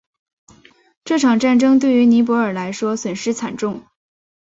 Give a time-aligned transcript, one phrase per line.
[1.05, 3.83] 这场战争对于尼泊尔来说损失惨重。